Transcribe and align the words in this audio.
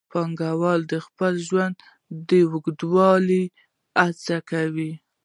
پانګوال 0.11 0.81
د 0.91 0.93
خپل 1.05 1.33
ژوند 1.47 1.75
د 2.27 2.29
اوږدولو 2.49 3.39
هڅه 4.01 4.37
کوي 4.49 4.91